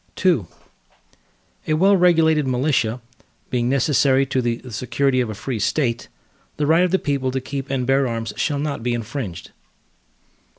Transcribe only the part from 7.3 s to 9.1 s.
keep and bear arms, shall not be